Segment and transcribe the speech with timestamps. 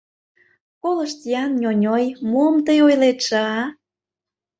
[0.81, 3.61] —Колышт-ян, ньоньой, мом тый ойлетше, а?